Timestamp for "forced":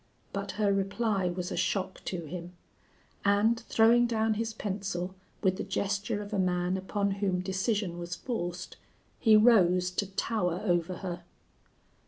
8.15-8.77